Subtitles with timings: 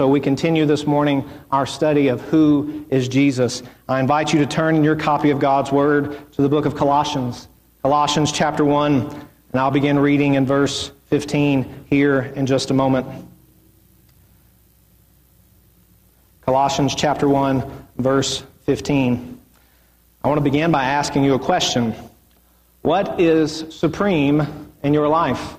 [0.00, 3.62] so we continue this morning our study of who is Jesus.
[3.86, 7.48] I invite you to turn your copy of God's Word to the book of Colossians,
[7.82, 13.06] Colossians chapter 1, and I'll begin reading in verse 15 here in just a moment.
[16.46, 19.38] Colossians chapter 1, verse 15.
[20.24, 21.94] I want to begin by asking you a question.
[22.80, 25.58] What is supreme in your life?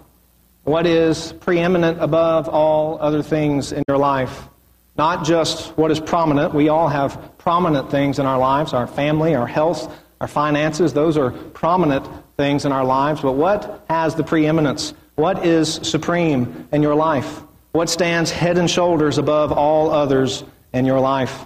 [0.64, 4.48] What is preeminent above all other things in your life?
[4.96, 6.54] Not just what is prominent.
[6.54, 10.94] We all have prominent things in our lives our family, our health, our finances.
[10.94, 13.22] Those are prominent things in our lives.
[13.22, 14.94] But what has the preeminence?
[15.16, 17.42] What is supreme in your life?
[17.72, 20.44] What stands head and shoulders above all others
[20.74, 21.46] in your life?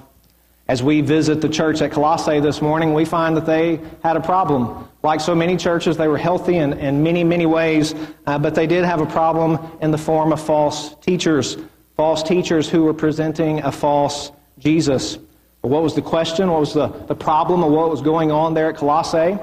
[0.68, 4.22] As we visit the church at Colossae this morning, we find that they had a
[4.22, 4.90] problem.
[5.06, 7.94] Like so many churches, they were healthy in, in many, many ways,
[8.26, 11.58] uh, but they did have a problem in the form of false teachers.
[11.96, 15.20] False teachers who were presenting a false Jesus.
[15.62, 16.50] But what was the question?
[16.50, 19.38] What was the, the problem of what was going on there at Colossae?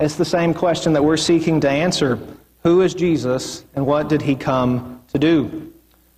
[0.00, 2.18] It's the same question that we're seeking to answer.
[2.64, 5.72] Who is Jesus and what did he come to do?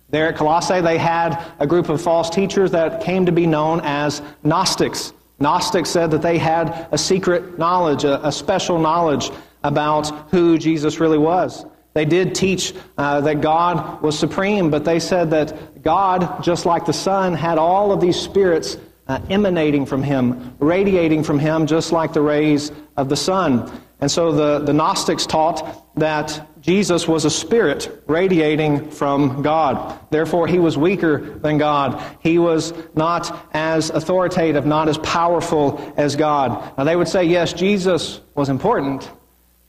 [0.09, 3.79] There at Colossae, they had a group of false teachers that came to be known
[3.83, 5.13] as Gnostics.
[5.39, 9.29] Gnostics said that they had a secret knowledge, a, a special knowledge
[9.63, 11.65] about who Jesus really was.
[11.93, 16.85] They did teach uh, that God was supreme, but they said that God, just like
[16.85, 18.77] the sun, had all of these spirits
[19.07, 23.71] uh, emanating from Him, radiating from Him, just like the rays of the sun.
[23.99, 29.99] And so the, the Gnostics taught that Jesus was a spirit radiating from God.
[30.11, 32.03] Therefore, he was weaker than God.
[32.19, 36.77] He was not as authoritative, not as powerful as God.
[36.77, 39.09] Now, they would say, yes, Jesus was important,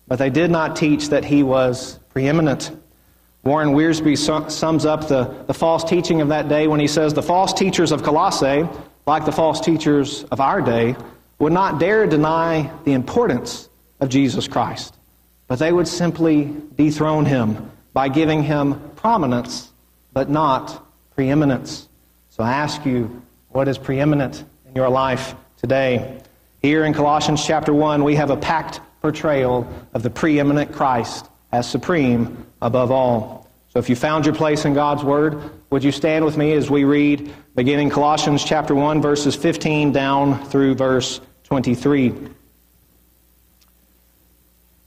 [0.06, 2.76] but they did not teach that he was preeminent.
[3.44, 4.18] Warren Wiersbe
[4.50, 7.92] sums up the, the false teaching of that day when he says, The false teachers
[7.92, 8.68] of Colossae,
[9.06, 10.96] like the false teachers of our day,
[11.38, 13.68] would not dare deny the importance
[14.00, 14.94] of Jesus Christ.
[15.46, 19.70] But they would simply dethrone him by giving him prominence,
[20.12, 21.88] but not preeminence.
[22.30, 26.20] So I ask you, what is preeminent in your life today?
[26.62, 31.68] Here in Colossians chapter 1, we have a packed portrayal of the preeminent Christ as
[31.68, 33.48] supreme above all.
[33.70, 36.70] So if you found your place in God's Word, would you stand with me as
[36.70, 42.14] we read beginning Colossians chapter 1, verses 15 down through verse 23?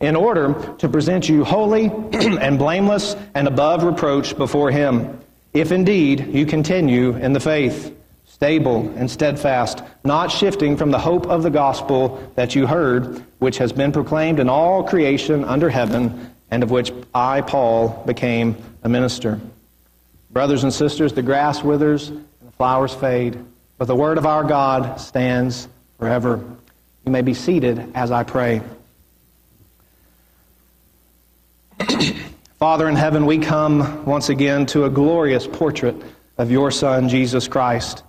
[0.00, 5.18] in order to present you holy and blameless and above reproach before Him,
[5.52, 7.94] if indeed you continue in the faith,
[8.26, 13.58] stable and steadfast, not shifting from the hope of the gospel that you heard, which
[13.58, 18.88] has been proclaimed in all creation under heaven, and of which I, Paul, became a
[18.88, 19.40] minister.
[20.30, 23.36] Brothers and sisters, the grass withers and the flowers fade,
[23.78, 25.66] but the word of our God stands
[25.98, 26.44] forever.
[27.04, 28.60] You may be seated as I pray.
[32.58, 35.96] Father in heaven, we come once again to a glorious portrait
[36.36, 38.02] of your Son, Jesus Christ.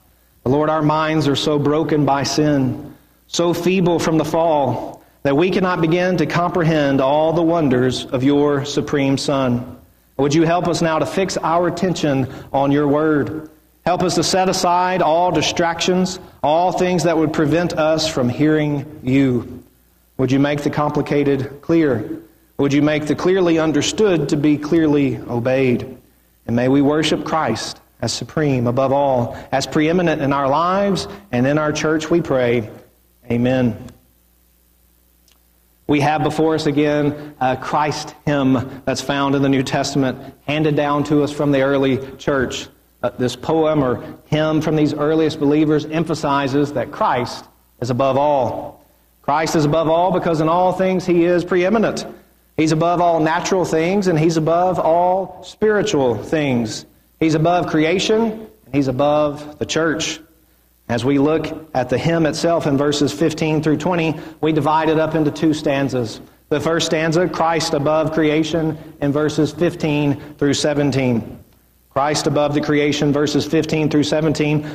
[0.46, 2.96] Lord, our minds are so broken by sin,
[3.28, 8.24] so feeble from the fall, that we cannot begin to comprehend all the wonders of
[8.24, 9.78] your supreme Son.
[10.18, 13.50] Would you help us now to fix our attention on your word?
[13.86, 19.00] Help us to set aside all distractions, all things that would prevent us from hearing
[19.04, 19.64] you.
[20.18, 22.22] Would you make the complicated clear?
[22.60, 25.98] Would you make the clearly understood to be clearly obeyed?
[26.46, 31.48] And may we worship Christ as supreme above all, as preeminent in our lives and
[31.48, 32.70] in our church, we pray.
[33.32, 33.78] Amen.
[35.88, 40.76] We have before us again a Christ hymn that's found in the New Testament, handed
[40.76, 42.68] down to us from the early church.
[43.02, 47.46] uh, this poem or hymn from these earliest believers emphasizes that Christ
[47.80, 48.86] is above all.
[49.22, 52.06] Christ is above all because in all things he is preeminent.
[52.60, 56.86] He's above all natural things and he's above all spiritual things.
[57.18, 60.20] He's above creation and he's above the church.
[60.90, 65.00] As we look at the hymn itself in verses 15 through 20, we divide it
[65.00, 66.20] up into two stanzas.
[66.50, 71.40] The first stanza, Christ above creation, in verses 15 through 17.
[71.92, 74.68] Christ above the creation, verses 15 through 17.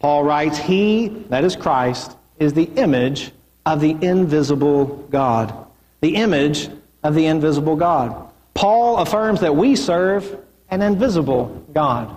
[0.00, 3.32] Paul writes, He, that is Christ, is the image
[3.64, 5.66] of the invisible God.
[6.02, 6.68] The image
[7.06, 8.30] of the invisible God.
[8.54, 10.38] Paul affirms that we serve
[10.70, 12.14] an invisible God.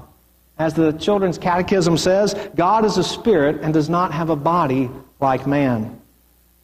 [0.58, 4.90] As the Children's Catechism says, God is a spirit and does not have a body
[5.20, 6.02] like man.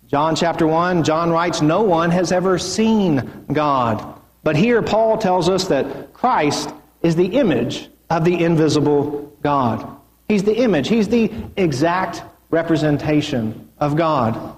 [0.08, 4.20] John chapter 1, John writes, No one has ever seen God.
[4.44, 9.88] But here Paul tells us that Christ is the image of the invisible God.
[10.28, 14.56] He's the image, he's the exact representation of God.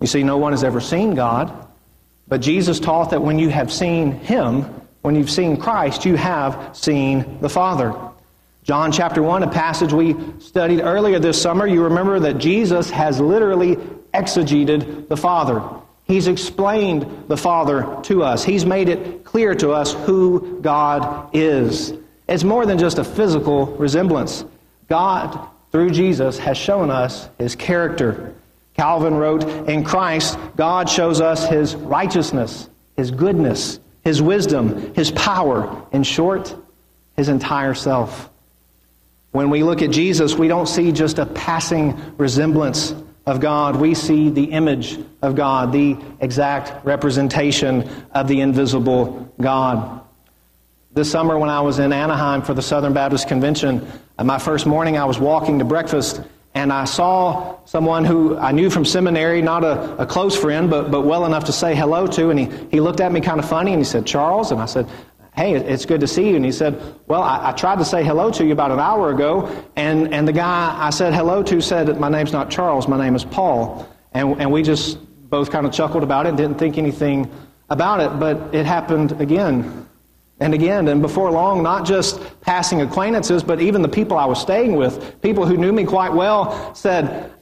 [0.00, 1.63] You see, no one has ever seen God,
[2.28, 4.62] but Jesus taught that when you have seen him,
[5.02, 7.94] when you've seen Christ, you have seen the Father.
[8.62, 13.20] John chapter 1, a passage we studied earlier this summer, you remember that Jesus has
[13.20, 13.76] literally
[14.14, 15.62] exegeted the Father.
[16.04, 18.44] He's explained the Father to us.
[18.44, 21.92] He's made it clear to us who God is.
[22.28, 24.44] It's more than just a physical resemblance.
[24.88, 28.33] God, through Jesus, has shown us his character.
[28.76, 35.86] Calvin wrote, In Christ, God shows us his righteousness, his goodness, his wisdom, his power,
[35.92, 36.54] in short,
[37.16, 38.30] his entire self.
[39.30, 42.94] When we look at Jesus, we don't see just a passing resemblance
[43.26, 43.76] of God.
[43.76, 50.02] We see the image of God, the exact representation of the invisible God.
[50.92, 53.84] This summer, when I was in Anaheim for the Southern Baptist Convention,
[54.18, 56.20] uh, my first morning I was walking to breakfast
[56.54, 60.88] and I saw someone who I knew from seminary, not a, a, close friend, but,
[60.90, 62.30] but well enough to say hello to.
[62.30, 64.52] And he, he looked at me kind of funny and he said, Charles?
[64.52, 64.88] And I said,
[65.34, 66.36] Hey, it's good to see you.
[66.36, 69.10] And he said, Well, I, I, tried to say hello to you about an hour
[69.10, 72.98] ago, and, and the guy I said hello to said, My name's not Charles, my
[72.98, 73.88] name is Paul.
[74.12, 74.98] And, and we just
[75.28, 77.28] both kind of chuckled about it and didn't think anything
[77.68, 79.88] about it, but it happened again
[80.44, 84.38] and again, and before long, not just passing acquaintances, but even the people I was
[84.38, 87.32] staying with, people who knew me quite well, said,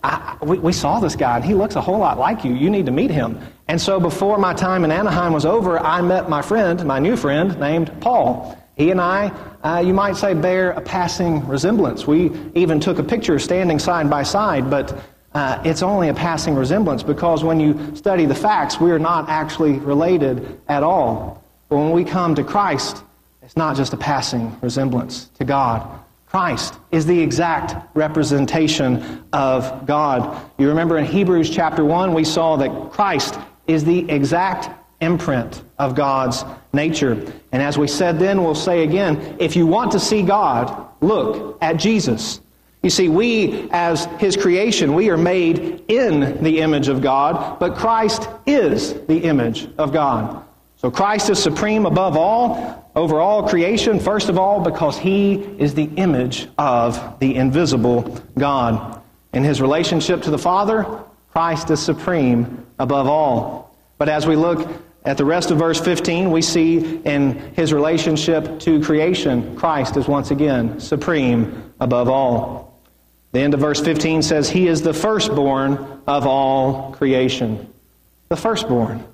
[0.41, 2.55] we, we, saw this guy, and he looks a whole lot like you.
[2.55, 3.41] You need to meet him.
[3.67, 7.17] And so before my time in Anaheim was over, I met my friend, my new
[7.17, 8.57] friend, named Paul.
[8.77, 9.33] He and I,
[9.65, 12.07] uh, you might say, bear a passing resemblance.
[12.07, 14.97] We even took a picture standing side by side, but
[15.35, 19.29] uh, it's only a passing resemblance because when you study the facts, we are not
[19.29, 21.42] actually related at all.
[21.73, 23.03] But when we come to Christ,
[23.43, 25.89] it's not just a passing resemblance to God.
[26.27, 30.39] Christ is the exact representation of God.
[30.59, 34.69] You remember in Hebrews chapter 1, we saw that Christ is the exact
[35.01, 37.13] imprint of God's nature.
[37.53, 41.57] And as we said then, we'll say again if you want to see God, look
[41.63, 42.43] at Jesus.
[42.83, 47.77] You see, we, as His creation, we are made in the image of God, but
[47.77, 50.45] Christ is the image of God.
[50.83, 55.75] So Christ is supreme above all, over all creation, first of all, because he is
[55.75, 59.01] the image of the invisible God.
[59.33, 60.85] In his relationship to the Father,
[61.31, 63.77] Christ is supreme above all.
[63.97, 64.69] But as we look
[65.05, 70.09] at the rest of verse 15, we see in his relationship to creation, Christ is
[70.09, 72.83] once again supreme above all.
[73.31, 77.73] The end of verse 15 says, He is the firstborn of all creation.
[78.31, 79.05] The firstborn.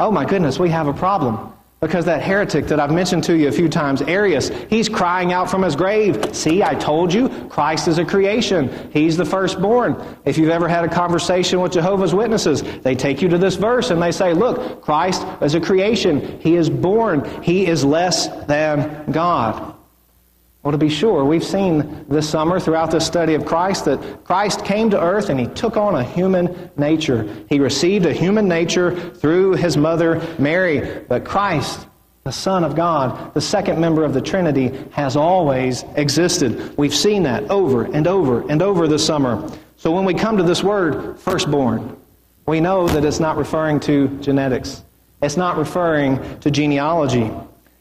[0.00, 1.52] Oh my goodness, we have a problem.
[1.80, 5.48] Because that heretic that I've mentioned to you a few times, Arius, he's crying out
[5.48, 6.34] from his grave.
[6.34, 8.90] See, I told you, Christ is a creation.
[8.92, 9.96] He's the firstborn.
[10.24, 13.90] If you've ever had a conversation with Jehovah's Witnesses, they take you to this verse
[13.90, 16.40] and they say, look, Christ is a creation.
[16.40, 17.24] He is born.
[17.42, 19.77] He is less than God.
[20.68, 24.66] Well, to be sure, we've seen this summer throughout this study of Christ that Christ
[24.66, 27.26] came to earth and he took on a human nature.
[27.48, 31.06] He received a human nature through his mother Mary.
[31.08, 31.86] But Christ,
[32.24, 36.76] the Son of God, the second member of the Trinity, has always existed.
[36.76, 39.50] We've seen that over and over and over this summer.
[39.78, 41.96] So when we come to this word, firstborn,
[42.44, 44.82] we know that it's not referring to genetics.
[45.22, 47.30] It's not referring to genealogy.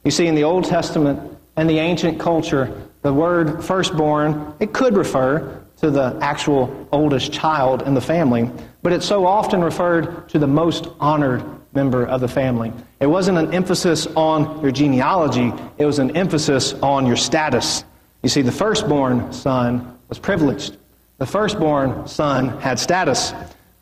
[0.06, 2.72] You see, in the Old Testament, and the ancient culture,
[3.02, 8.50] the word firstborn, it could refer to the actual oldest child in the family,
[8.82, 12.72] but it so often referred to the most honored member of the family.
[13.00, 17.84] It wasn't an emphasis on your genealogy, it was an emphasis on your status.
[18.24, 20.78] You You see, the firstborn son was privileged.
[21.18, 23.34] The firstborn son had status.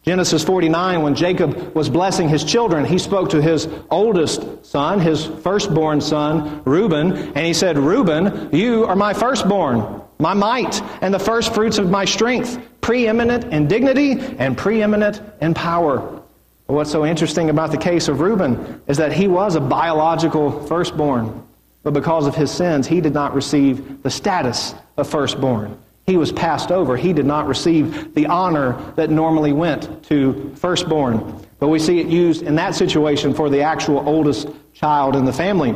[0.05, 5.25] Genesis 49, when Jacob was blessing his children, he spoke to his oldest son, his
[5.25, 11.17] firstborn son, Reuben, and he said, Reuben, you are my firstborn, my might, and the
[11.17, 16.21] firstfruits of my strength, preeminent in dignity and preeminent in power.
[16.67, 21.43] What's so interesting about the case of Reuben is that he was a biological firstborn,
[21.81, 25.79] but because of his sins, he did not receive the status of firstborn.
[26.05, 26.97] He was passed over.
[26.97, 31.41] He did not receive the honor that normally went to firstborn.
[31.59, 35.33] But we see it used in that situation for the actual oldest child in the
[35.33, 35.75] family.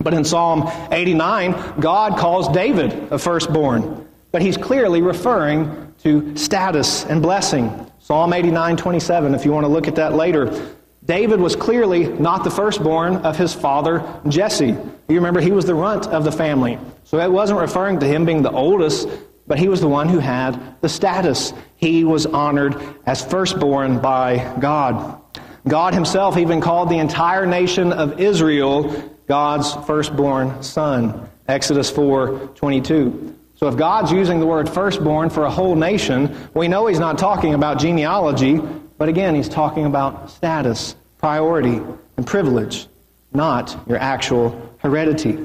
[0.00, 4.06] But in Psalm 89, God calls David a firstborn.
[4.32, 7.86] But he's clearly referring to status and blessing.
[8.00, 10.74] Psalm 89, 27, if you want to look at that later.
[11.04, 14.66] David was clearly not the firstborn of his father Jesse.
[14.66, 16.78] You remember he was the runt of the family.
[17.04, 19.08] So it wasn't referring to him being the oldest,
[19.48, 21.52] but he was the one who had the status.
[21.76, 22.76] He was honored
[23.06, 25.20] as firstborn by God.
[25.66, 31.28] God himself even called the entire nation of Israel God's firstborn son.
[31.48, 33.34] Exodus 4:22.
[33.56, 37.18] So if God's using the word firstborn for a whole nation, we know he's not
[37.18, 38.60] talking about genealogy,
[38.98, 41.80] but again, he's talking about status, priority,
[42.16, 42.86] and privilege,
[43.32, 45.38] not your actual heredity.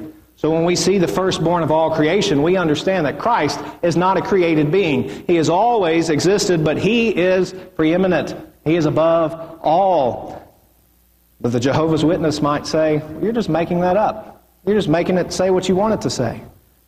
[0.44, 4.18] So when we see the firstborn of all creation, we understand that Christ is not
[4.18, 5.08] a created being.
[5.26, 8.36] He has always existed, but he is preeminent.
[8.62, 9.32] He is above
[9.62, 10.46] all.
[11.40, 14.44] But the Jehovah's Witness might say, You're just making that up.
[14.66, 16.42] You're just making it say what you want it to say.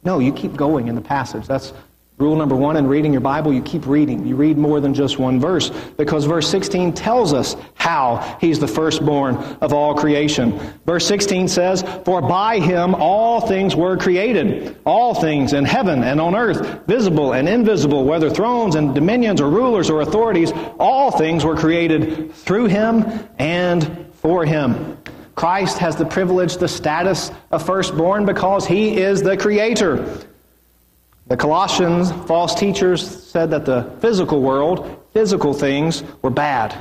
[0.05, 1.47] No, you keep going in the passage.
[1.47, 1.73] That's
[2.19, 4.27] Rule number one in reading your Bible, you keep reading.
[4.27, 5.69] You read more than just one verse
[5.99, 10.59] because verse 16 tells us how he's the firstborn of all creation.
[10.87, 16.19] Verse 16 says, For by him all things were created, all things in heaven and
[16.19, 21.45] on earth, visible and invisible, whether thrones and dominions or rulers or authorities, all things
[21.45, 24.97] were created through him and for him.
[25.35, 30.26] Christ has the privilege, the status of firstborn because he is the creator.
[31.29, 36.73] The Colossians, false teachers, said that the physical world, physical things, were bad.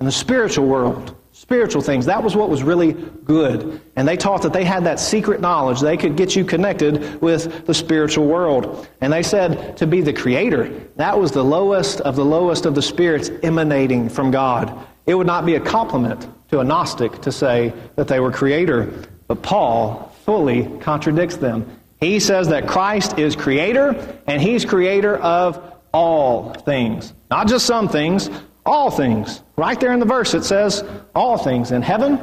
[0.00, 3.80] And the spiritual world, spiritual things, that was what was really good.
[3.94, 5.80] And they taught that they had that secret knowledge.
[5.80, 8.88] They could get you connected with the spiritual world.
[9.00, 12.74] And they said to be the creator, that was the lowest of the lowest of
[12.74, 14.76] the spirits emanating from God.
[15.06, 18.92] It would not be a compliment to a Gnostic to say that they were creator.
[19.28, 21.70] But Paul fully contradicts them.
[22.02, 25.62] He says that Christ is creator, and he's creator of
[25.94, 27.14] all things.
[27.30, 28.28] Not just some things,
[28.66, 29.40] all things.
[29.56, 30.82] Right there in the verse it says,
[31.14, 32.18] all things in heaven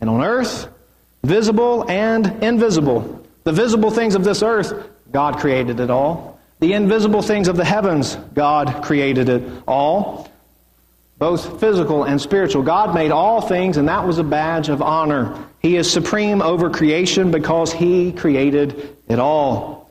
[0.00, 0.66] and on earth,
[1.22, 3.24] visible and invisible.
[3.44, 6.40] The visible things of this earth, God created it all.
[6.58, 10.28] The invisible things of the heavens, God created it all.
[11.18, 12.64] Both physical and spiritual.
[12.64, 15.46] God made all things, and that was a badge of honor.
[15.60, 19.90] He is supreme over creation because He created it all.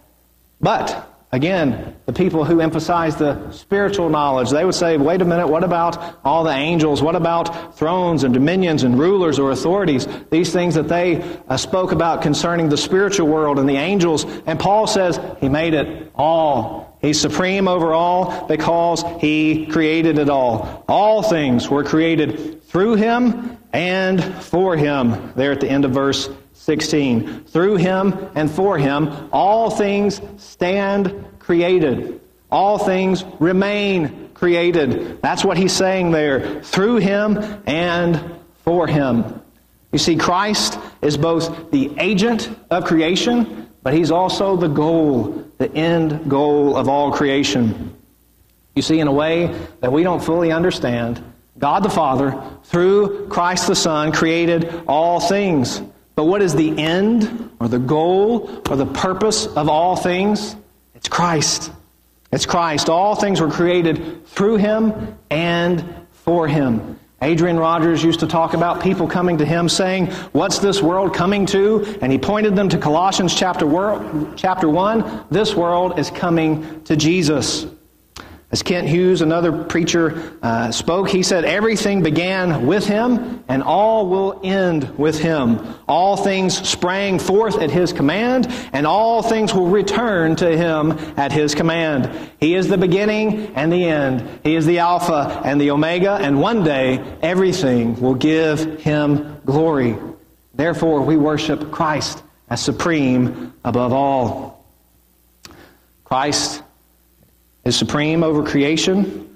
[0.59, 5.47] But, again, the people who emphasize the spiritual knowledge, they would say, wait a minute,
[5.47, 7.01] what about all the angels?
[7.01, 10.07] What about thrones and dominions and rulers or authorities?
[10.29, 14.25] These things that they uh, spoke about concerning the spiritual world and the angels.
[14.45, 16.97] And Paul says, He made it all.
[17.01, 20.85] He's supreme over all because He created it all.
[20.87, 25.33] All things were created through Him and for him.
[25.35, 26.29] There at the end of verse
[26.61, 27.45] 16.
[27.45, 32.21] Through him and for him, all things stand created.
[32.51, 35.19] All things remain created.
[35.23, 36.61] That's what he's saying there.
[36.61, 39.41] Through him and for him.
[39.91, 45.73] You see, Christ is both the agent of creation, but he's also the goal, the
[45.73, 47.97] end goal of all creation.
[48.75, 49.47] You see, in a way
[49.79, 51.23] that we don't fully understand,
[51.57, 55.81] God the Father, through Christ the Son, created all things.
[56.21, 60.55] But what is the end or the goal or the purpose of all things?
[60.93, 61.71] It's Christ.
[62.31, 62.89] It's Christ.
[62.89, 66.99] All things were created through Him and for Him.
[67.23, 71.47] Adrian Rogers used to talk about people coming to him saying, What's this world coming
[71.47, 71.97] to?
[72.03, 75.25] And he pointed them to Colossians chapter 1.
[75.31, 77.65] This world is coming to Jesus.
[78.51, 84.07] As Kent Hughes, another preacher, uh, spoke, he said, Everything began with him, and all
[84.07, 85.61] will end with him.
[85.87, 91.31] All things sprang forth at his command, and all things will return to him at
[91.31, 92.09] his command.
[92.41, 94.41] He is the beginning and the end.
[94.43, 99.95] He is the Alpha and the Omega, and one day everything will give him glory.
[100.53, 104.65] Therefore, we worship Christ as supreme above all.
[106.03, 106.61] Christ
[107.63, 109.27] is supreme over creation.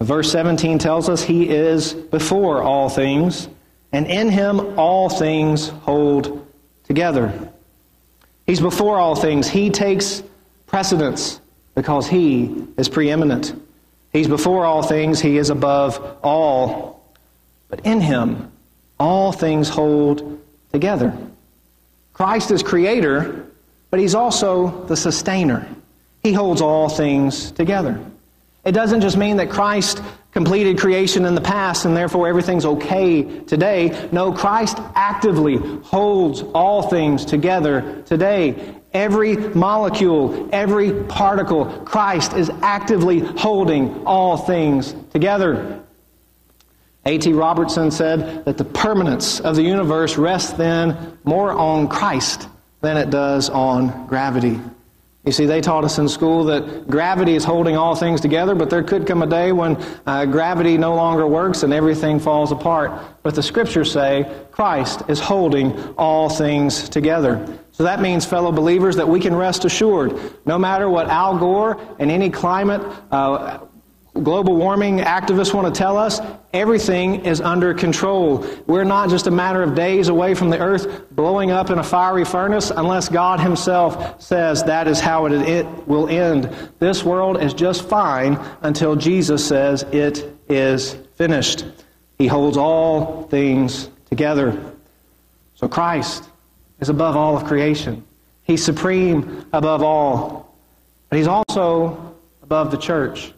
[0.00, 3.48] Verse 17 tells us he is before all things,
[3.92, 6.46] and in him all things hold
[6.84, 7.50] together.
[8.46, 9.48] He's before all things.
[9.48, 10.22] He takes
[10.66, 11.40] precedence
[11.74, 13.54] because he is preeminent.
[14.12, 15.20] He's before all things.
[15.20, 17.02] He is above all.
[17.68, 18.52] But in him,
[19.00, 20.40] all things hold
[20.72, 21.16] together.
[22.12, 23.46] Christ is creator,
[23.90, 25.66] but he's also the sustainer.
[26.24, 28.02] He holds all things together.
[28.64, 30.00] It doesn't just mean that Christ
[30.32, 34.08] completed creation in the past and therefore everything's okay today.
[34.10, 38.74] No, Christ actively holds all things together today.
[38.94, 45.82] Every molecule, every particle, Christ is actively holding all things together.
[47.04, 47.34] A.T.
[47.34, 52.48] Robertson said that the permanence of the universe rests then more on Christ
[52.80, 54.58] than it does on gravity.
[55.24, 58.68] You see, they taught us in school that gravity is holding all things together, but
[58.68, 59.76] there could come a day when
[60.06, 62.92] uh, gravity no longer works and everything falls apart.
[63.22, 67.58] But the scriptures say Christ is holding all things together.
[67.72, 71.80] So that means, fellow believers, that we can rest assured, no matter what Al Gore
[71.98, 73.60] and any climate uh,
[74.22, 76.20] global warming activists want to tell us,
[76.52, 78.46] everything is under control.
[78.66, 81.82] We're not just a matter of days away from the earth blowing up in a
[81.82, 86.44] fiery furnace unless God Himself says that is how it, will end.
[86.78, 91.64] This world is just fine until Jesus says it is finished.
[92.16, 94.72] He holds all things together.
[95.56, 96.28] So Christ
[96.78, 98.04] is above all of creation.
[98.44, 100.56] He's supreme above all.
[101.08, 103.32] But He's also above the church.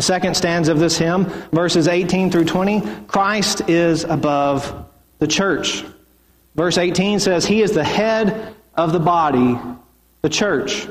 [0.00, 4.88] The second stanza of this hymn, verses 18 through 20, Christ is above
[5.18, 5.84] the church.
[6.54, 9.58] Verse 18 says, He is the head of the body,
[10.22, 10.88] the church.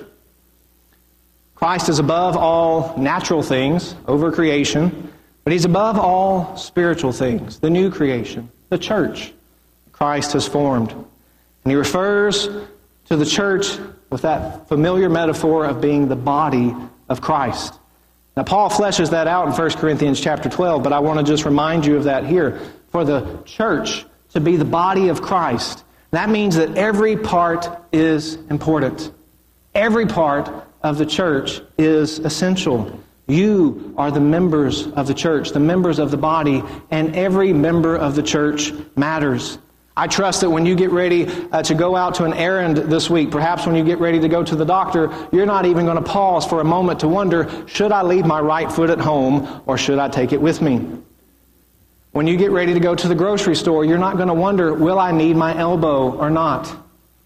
[1.55, 5.11] Christ is above all natural things, over creation,
[5.43, 9.33] but He's above all spiritual things, the new creation, the church
[9.91, 10.91] Christ has formed.
[10.91, 11.07] And
[11.65, 12.47] He refers
[13.05, 13.75] to the church
[14.11, 16.75] with that familiar metaphor of being the body
[17.09, 17.73] of Christ.
[18.39, 21.43] Now, Paul fleshes that out in 1 Corinthians chapter 12, but I want to just
[21.43, 22.57] remind you of that here.
[22.89, 28.35] For the church to be the body of Christ, that means that every part is
[28.49, 29.11] important.
[29.75, 30.49] Every part
[30.83, 32.97] of the church is essential.
[33.27, 37.97] You are the members of the church, the members of the body, and every member
[37.97, 39.57] of the church matters.
[39.99, 43.09] I trust that when you get ready uh, to go out to an errand this
[43.09, 46.01] week, perhaps when you get ready to go to the doctor, you're not even going
[46.01, 49.61] to pause for a moment to wonder, should I leave my right foot at home
[49.65, 50.87] or should I take it with me?
[52.11, 54.73] When you get ready to go to the grocery store, you're not going to wonder,
[54.73, 56.73] will I need my elbow or not?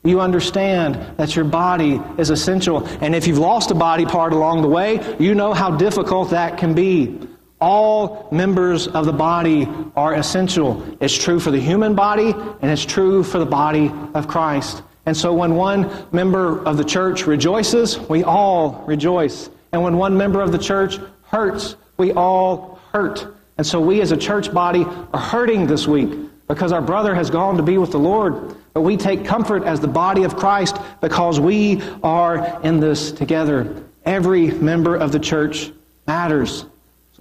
[0.04, 2.88] You understand that your body is essential.
[3.02, 6.58] And if you've lost a body part along the way, you know how difficult that
[6.58, 7.20] can be.
[7.63, 10.84] All members of the body are essential.
[10.99, 14.84] It's true for the human body, and it's true for the body of Christ.
[15.06, 19.49] And so when one member of the church rejoices, we all rejoice.
[19.71, 23.34] And when one member of the church hurts, we all hurt.
[23.58, 26.10] And so we as a church body are hurting this week
[26.49, 28.58] because our brother has gone to be with the Lord.
[28.73, 33.86] But we take comfort as the body of Christ because we are in this together.
[34.04, 35.71] Every member of the church
[36.06, 36.65] matters.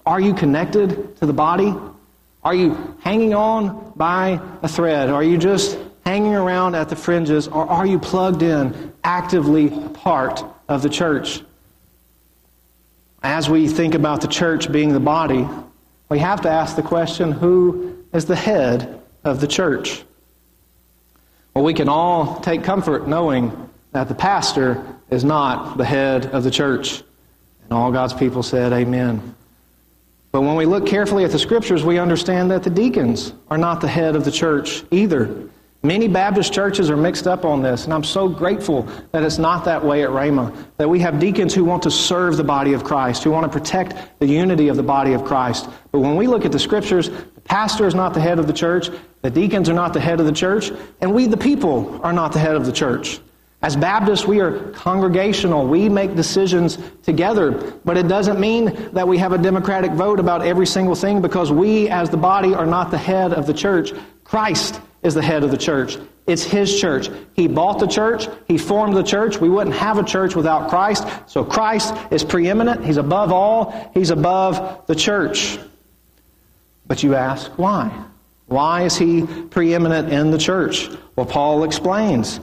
[0.05, 1.75] Are you connected to the body?
[2.43, 5.11] Are you hanging on by a thread?
[5.11, 7.47] Are you just hanging around at the fringes?
[7.47, 11.43] Or are you plugged in, actively part of the church?
[13.23, 15.49] As we think about the church being the body,
[16.09, 20.03] we have to ask the question who is the head of the church?
[21.55, 26.43] Well, we can all take comfort knowing that the pastor is not the head of
[26.43, 27.03] the church.
[27.65, 29.35] And all God's people said, Amen.
[30.33, 33.83] But when we look carefully at the scriptures, we understand that the deacons are not
[33.83, 35.51] the head of the church either.
[35.85, 39.65] Many Baptist churches are mixed up on this, and I'm so grateful that it's not
[39.67, 40.55] that way at Rhema.
[40.79, 43.59] That we have deacons who want to serve the body of Christ, who want to
[43.59, 45.69] protect the unity of the body of Christ.
[45.91, 48.53] But when we look at the scriptures, the pastor is not the head of the
[48.53, 48.91] church,
[49.21, 52.33] the deacons are not the head of the church, and we, the people, are not
[52.33, 53.21] the head of the church.
[53.63, 55.69] As Baptists, we are congregational.
[55.69, 57.73] We make decisions together.
[57.85, 61.53] But it doesn't mean that we have a democratic vote about every single thing because
[61.53, 63.93] we, as the body, are not the head of the church.
[64.25, 65.97] Christ is the head of the church.
[66.27, 67.09] It's His church.
[67.35, 68.27] He bought the church.
[68.49, 69.41] He formed the church.
[69.41, 71.07] We wouldn't have a church without Christ.
[71.27, 72.85] So Christ is preeminent.
[72.85, 73.91] He's above all.
[73.95, 75.59] He's above the church.
[76.89, 78.07] But you ask, why?
[78.47, 80.89] Why is He preeminent in the church?
[81.15, 82.41] Well, Paul explains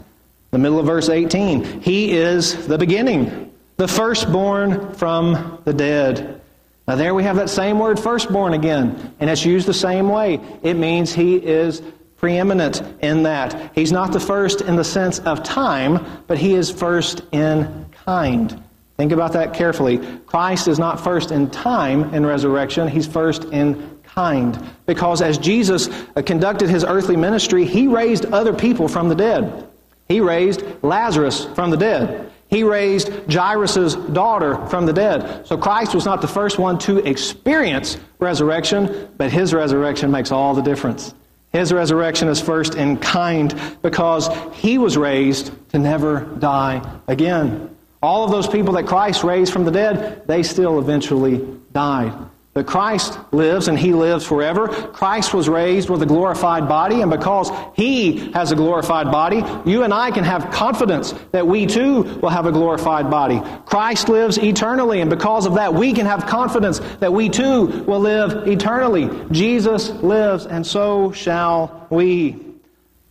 [0.51, 1.81] the middle of verse 18.
[1.81, 6.41] He is the beginning, the firstborn from the dead.
[6.87, 10.39] Now, there we have that same word, firstborn, again, and it's used the same way.
[10.63, 11.83] It means he is
[12.17, 13.71] preeminent in that.
[13.75, 18.61] He's not the first in the sense of time, but he is first in kind.
[18.97, 19.99] Think about that carefully.
[20.25, 24.61] Christ is not first in time in resurrection, he's first in kind.
[24.85, 29.68] Because as Jesus uh, conducted his earthly ministry, he raised other people from the dead.
[30.09, 32.31] He raised Lazarus from the dead.
[32.47, 35.45] He raised Jairus' daughter from the dead.
[35.45, 40.55] So Christ was not the first one to experience resurrection, but his resurrection makes all
[40.55, 41.13] the difference.
[41.53, 47.75] His resurrection is first in kind because he was raised to never die again.
[48.01, 52.13] All of those people that Christ raised from the dead, they still eventually died.
[52.53, 54.67] But Christ lives and he lives forever.
[54.67, 59.83] Christ was raised with a glorified body, and because he has a glorified body, you
[59.83, 63.39] and I can have confidence that we too will have a glorified body.
[63.65, 67.99] Christ lives eternally, and because of that, we can have confidence that we too will
[67.99, 69.09] live eternally.
[69.31, 72.35] Jesus lives, and so shall we.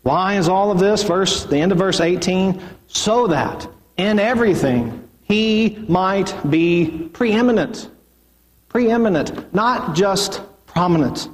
[0.03, 1.05] Why is all of this?
[1.05, 7.88] Verse the end of verse 18, so that in everything he might be preeminent
[8.79, 11.29] Preeminent, not just prominent,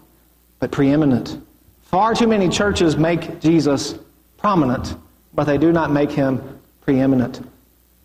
[0.60, 1.38] but preeminent.
[1.82, 3.98] Far too many churches make Jesus
[4.38, 4.96] prominent,
[5.34, 6.40] but they do not make him
[6.80, 7.46] preeminent.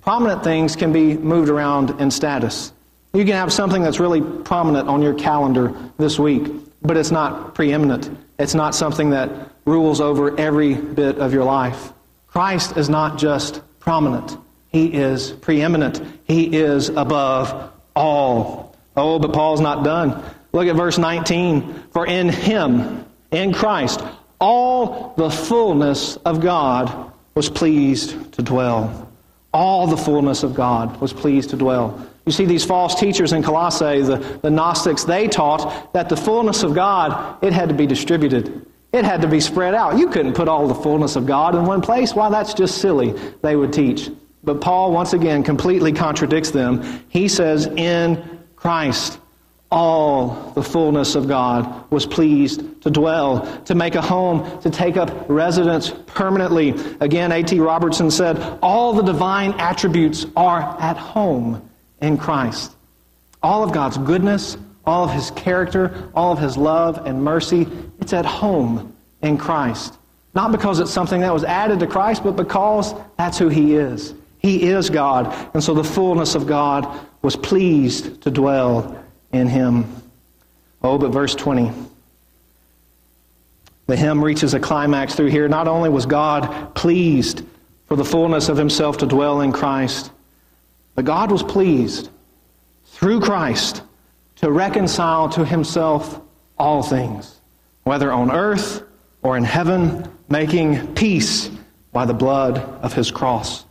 [0.01, 2.73] Prominent things can be moved around in status.
[3.13, 7.55] You can have something that's really prominent on your calendar this week, but it's not
[7.55, 8.09] preeminent.
[8.39, 9.31] It's not something that
[9.63, 11.93] rules over every bit of your life.
[12.27, 16.01] Christ is not just prominent, He is preeminent.
[16.25, 18.68] He is above all.
[18.95, 20.23] Oh, but Paul's not done.
[20.51, 21.83] Look at verse 19.
[21.91, 24.01] For in him, in Christ,
[24.39, 29.11] all the fullness of God was pleased to dwell.
[29.53, 32.05] All the fullness of God was pleased to dwell.
[32.25, 36.63] You see, these false teachers in Colossae, the, the Gnostics, they taught that the fullness
[36.63, 38.65] of God, it had to be distributed.
[38.91, 39.97] It had to be spread out.
[39.97, 42.13] You couldn't put all the fullness of God in one place.
[42.13, 44.09] Why, that's just silly, they would teach.
[44.43, 47.03] But Paul, once again, completely contradicts them.
[47.09, 49.19] He says, in Christ,
[49.71, 54.97] all the fullness of God was pleased to dwell, to make a home, to take
[54.97, 56.71] up residence permanently.
[56.99, 57.59] Again, A.T.
[57.59, 61.69] Robertson said, All the divine attributes are at home
[62.01, 62.75] in Christ.
[63.41, 67.65] All of God's goodness, all of His character, all of His love and mercy,
[68.01, 69.97] it's at home in Christ.
[70.35, 74.13] Not because it's something that was added to Christ, but because that's who He is.
[74.39, 75.33] He is God.
[75.53, 79.85] And so the fullness of God was pleased to dwell in him.
[80.81, 81.71] Oh, but verse 20.
[83.87, 85.47] The hymn reaches a climax through here.
[85.47, 87.43] Not only was God pleased
[87.87, 90.11] for the fullness of himself to dwell in Christ,
[90.95, 92.09] but God was pleased
[92.85, 93.81] through Christ
[94.37, 96.21] to reconcile to himself
[96.57, 97.39] all things,
[97.83, 98.83] whether on earth
[99.21, 101.49] or in heaven, making peace
[101.91, 103.65] by the blood of his cross.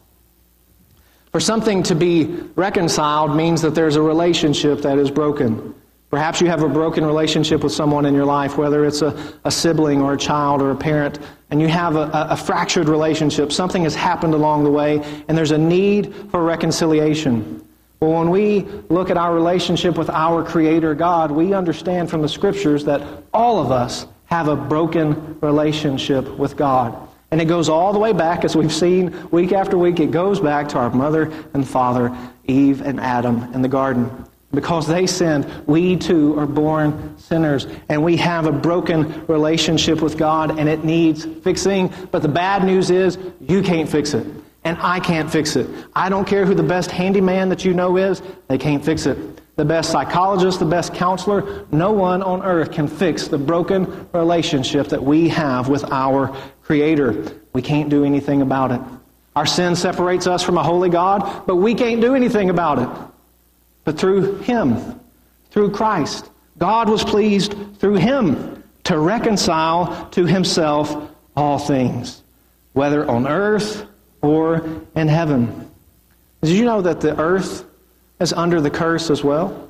[1.32, 2.24] For something to be
[2.56, 5.74] reconciled means that there's a relationship that is broken.
[6.10, 9.50] Perhaps you have a broken relationship with someone in your life, whether it's a, a
[9.50, 11.18] sibling or a child or a parent,
[11.50, 13.52] and you have a, a fractured relationship.
[13.52, 17.62] Something has happened along the way, and there's a need for reconciliation.
[18.00, 22.28] Well, when we look at our relationship with our Creator God, we understand from the
[22.28, 23.02] Scriptures that
[23.34, 27.07] all of us have a broken relationship with God.
[27.30, 30.40] And it goes all the way back, as we've seen week after week, it goes
[30.40, 34.24] back to our mother and father, Eve and Adam, in the garden.
[34.50, 37.66] Because they sinned, we too are born sinners.
[37.90, 41.92] And we have a broken relationship with God, and it needs fixing.
[42.10, 44.26] But the bad news is, you can't fix it.
[44.64, 45.68] And I can't fix it.
[45.94, 49.42] I don't care who the best handyman that you know is, they can't fix it.
[49.56, 54.88] The best psychologist, the best counselor, no one on earth can fix the broken relationship
[54.88, 56.34] that we have with our
[56.68, 57.40] Creator.
[57.54, 58.80] We can't do anything about it.
[59.34, 63.10] Our sin separates us from a holy God, but we can't do anything about it.
[63.84, 65.00] But through Him,
[65.50, 66.28] through Christ,
[66.58, 72.22] God was pleased through Him to reconcile to Himself all things,
[72.74, 73.86] whether on earth
[74.20, 75.70] or in heaven.
[76.42, 77.64] Did you know that the earth
[78.20, 79.67] is under the curse as well?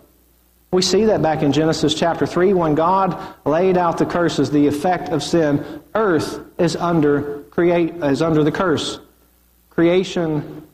[0.71, 4.67] We see that back in Genesis chapter 3 when God laid out the curses, the
[4.67, 5.65] effect of sin.
[5.95, 9.01] Earth is under, create, is under the curse.
[9.71, 10.67] Creation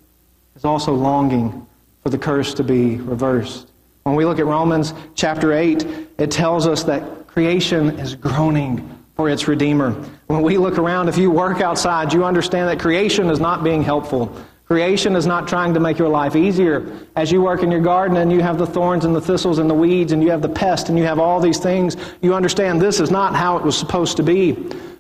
[0.57, 1.67] is also longing
[2.03, 3.71] for the curse to be reversed.
[4.03, 5.87] When we look at Romans chapter 8,
[6.19, 9.93] it tells us that creation is groaning for its Redeemer.
[10.27, 13.83] When we look around, if you work outside, you understand that creation is not being
[13.83, 14.35] helpful.
[14.67, 16.91] Creation is not trying to make your life easier.
[17.17, 19.69] As you work in your garden and you have the thorns and the thistles and
[19.69, 22.81] the weeds and you have the pest and you have all these things, you understand
[22.81, 24.57] this is not how it was supposed to be.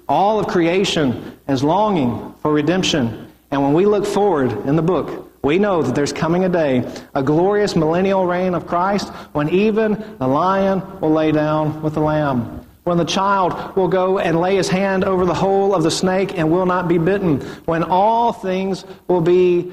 [0.07, 3.33] All of creation is longing for redemption.
[3.51, 6.91] And when we look forward in the book, we know that there's coming a day,
[7.15, 12.01] a glorious millennial reign of Christ, when even the lion will lay down with the
[12.01, 15.91] lamb when the child will go and lay his hand over the hole of the
[15.91, 19.73] snake and will not be bitten, when all things will be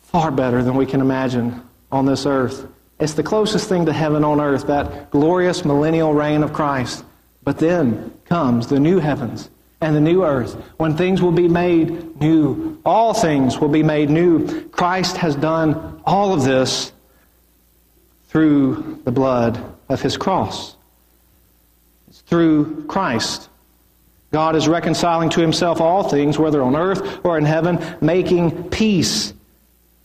[0.00, 2.66] far better than we can imagine on this earth.
[2.98, 7.02] It's the closest thing to heaven on earth, that glorious millennial reign of Christ.
[7.42, 9.48] But then comes the new heavens
[9.80, 12.78] and the new earth, when things will be made new.
[12.84, 14.68] All things will be made new.
[14.68, 16.92] Christ has done all of this
[18.28, 20.76] through the blood of his cross
[22.30, 23.48] through Christ.
[24.30, 29.34] God is reconciling to himself all things, whether on earth or in heaven, making peace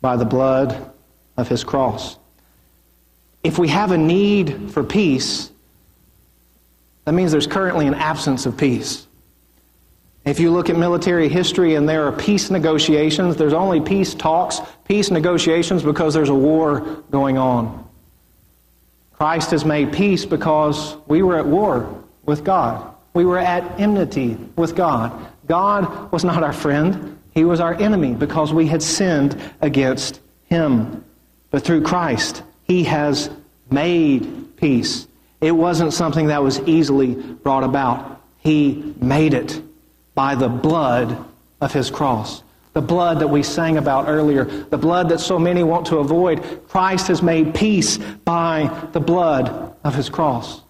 [0.02, 0.92] by the blood
[1.38, 2.18] of his cross.
[3.44, 5.52] If we have a need for peace,
[7.06, 9.06] that means there's currently an absence of peace.
[10.26, 14.60] If you look at military history and there are peace negotiations, there's only peace talks,
[14.86, 17.88] peace negotiations because there's a war going on.
[19.14, 22.94] Christ has made peace because we were at war with God.
[23.14, 25.12] We were at enmity with God.
[25.48, 31.04] God was not our friend, He was our enemy because we had sinned against Him.
[31.52, 33.30] But through Christ, He has
[33.72, 35.08] made peace.
[35.42, 38.22] It wasn't something that was easily brought about.
[38.40, 39.62] He made it
[40.14, 41.18] by the blood
[41.62, 42.44] of His cross.
[42.74, 46.68] The blood that we sang about earlier, the blood that so many want to avoid.
[46.68, 50.62] Christ has made peace by the blood of His cross.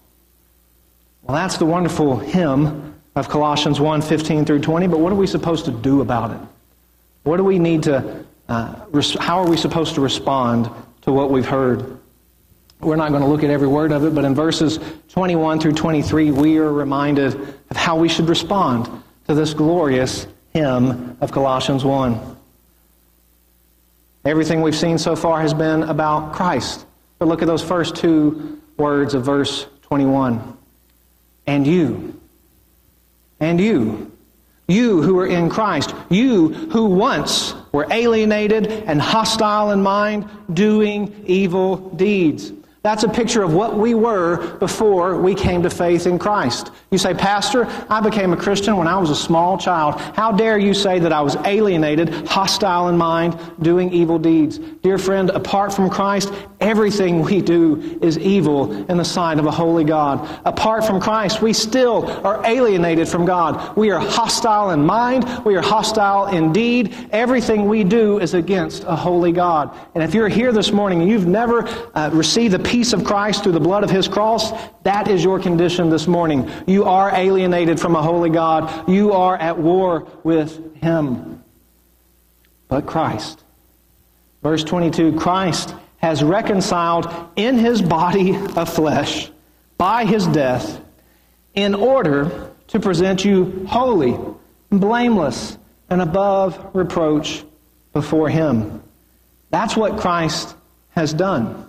[1.26, 5.26] Well, that's the wonderful hymn of Colossians 1 15 through 20, but what are we
[5.26, 6.38] supposed to do about it?
[7.24, 10.70] What do we need to, uh, res- how are we supposed to respond
[11.02, 11.98] to what we've heard?
[12.78, 15.72] We're not going to look at every word of it, but in verses 21 through
[15.72, 17.34] 23, we are reminded
[17.70, 18.88] of how we should respond
[19.26, 22.36] to this glorious hymn of Colossians 1.
[24.24, 26.86] Everything we've seen so far has been about Christ.
[27.18, 30.55] But look at those first two words of verse 21
[31.46, 32.20] and you.
[33.40, 34.12] And you.
[34.68, 35.94] You who are in Christ.
[36.08, 42.52] You who once were alienated and hostile in mind, doing evil deeds.
[42.86, 46.70] That's a picture of what we were before we came to faith in Christ.
[46.92, 50.00] You say, Pastor, I became a Christian when I was a small child.
[50.00, 54.58] How dare you say that I was alienated, hostile in mind, doing evil deeds?
[54.58, 59.50] Dear friend, apart from Christ, everything we do is evil in the sight of a
[59.50, 60.28] holy God.
[60.44, 63.76] Apart from Christ, we still are alienated from God.
[63.76, 65.44] We are hostile in mind.
[65.44, 66.94] We are hostile in deed.
[67.10, 69.76] Everything we do is against a holy God.
[69.94, 73.42] And if you're here this morning and you've never uh, received the peace of Christ
[73.42, 76.50] through the blood of His cross, that is your condition this morning.
[76.66, 78.88] You are alienated from a holy God.
[78.88, 81.42] You are at war with Him.
[82.68, 83.44] But Christ.
[84.42, 85.74] Verse 22 Christ
[86.06, 89.28] has reconciled in His body of flesh
[89.76, 90.80] by His death
[91.52, 94.16] in order to present you holy,
[94.70, 95.58] blameless,
[95.90, 97.44] and above reproach
[97.92, 98.84] before Him.
[99.50, 100.54] That's what Christ
[100.90, 101.68] has done.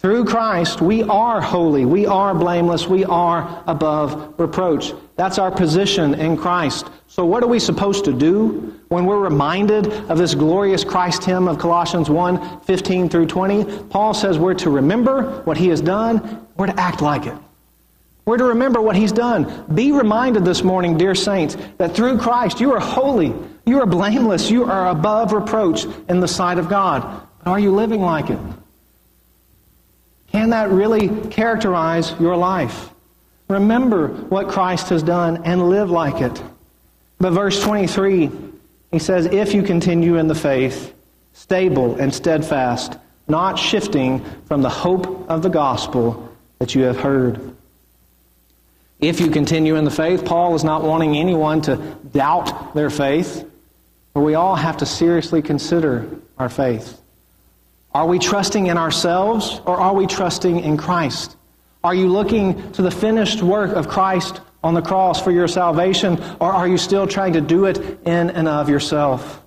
[0.00, 4.92] Through Christ, we are holy, we are blameless, we are above reproach.
[5.20, 6.88] That's our position in Christ.
[7.06, 11.46] So, what are we supposed to do when we're reminded of this glorious Christ hymn
[11.46, 13.64] of Colossians 1 15 through 20?
[13.90, 17.34] Paul says we're to remember what he has done, we're to act like it.
[18.24, 19.66] We're to remember what he's done.
[19.74, 23.34] Be reminded this morning, dear saints, that through Christ you are holy,
[23.66, 27.26] you are blameless, you are above reproach in the sight of God.
[27.44, 28.38] But are you living like it?
[30.28, 32.88] Can that really characterize your life?
[33.50, 36.40] Remember what Christ has done and live like it.
[37.18, 38.30] But verse 23,
[38.92, 40.94] he says, If you continue in the faith,
[41.32, 47.56] stable and steadfast, not shifting from the hope of the gospel that you have heard.
[49.00, 51.76] If you continue in the faith, Paul is not wanting anyone to
[52.12, 53.44] doubt their faith,
[54.14, 56.08] but we all have to seriously consider
[56.38, 57.00] our faith.
[57.92, 61.36] Are we trusting in ourselves or are we trusting in Christ?
[61.82, 66.22] Are you looking to the finished work of Christ on the cross for your salvation
[66.40, 69.42] or are you still trying to do it in and of yourself?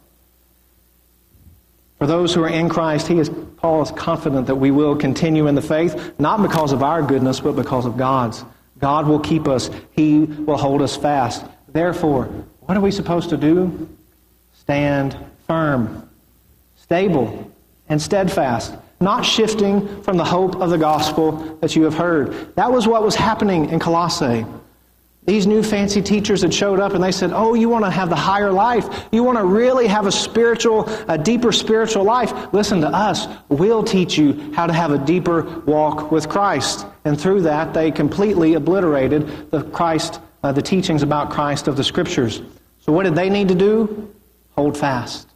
[2.00, 5.48] For those who are in Christ, he is, Paul is confident that we will continue
[5.48, 8.44] in the faith, not because of our goodness, but because of God's.
[8.80, 9.70] God will keep us.
[9.92, 11.46] He will hold us fast.
[11.70, 12.26] Therefore,
[12.62, 13.88] what are we supposed to do?
[14.54, 15.16] Stand
[15.48, 16.10] firm.
[16.76, 17.50] stable
[17.88, 22.56] and steadfast, not shifting from the hope of the gospel that you have heard.
[22.56, 24.46] That was what was happening in Colossae.
[25.26, 28.10] These new fancy teachers had showed up and they said, Oh, you want to have
[28.10, 29.06] the higher life?
[29.12, 32.54] You want to really have a spiritual, a deeper spiritual life?
[32.54, 33.28] Listen to us.
[33.48, 36.86] We'll teach you how to have a deeper walk with Christ.
[37.06, 41.84] And through that, they completely obliterated the Christ, uh, the teachings about Christ of the
[41.86, 42.42] Scriptures.
[42.80, 44.14] So what did they need to do?
[44.52, 45.33] Hold fast.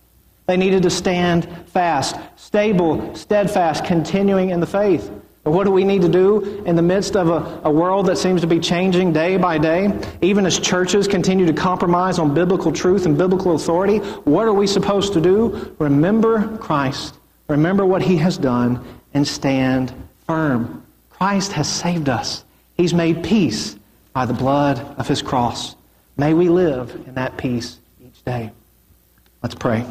[0.48, 5.12] They needed to stand fast, stable, steadfast, continuing in the faith.
[5.44, 8.18] But what do we need to do in the midst of a, a, world that
[8.18, 9.98] seems to be changing day by day?
[10.22, 14.68] Even as churches continue to compromise on biblical truth and biblical authority, what are we
[14.68, 15.74] supposed to do?
[15.80, 17.16] Remember Christ.
[17.48, 19.94] Remember what he has done and stand
[20.26, 20.84] firm.
[21.10, 22.44] Christ has saved us.
[22.76, 23.78] He's made peace
[24.14, 25.76] by the blood of his cross.
[26.18, 28.52] May we live in that peace each day.
[29.42, 29.86] Let's pray.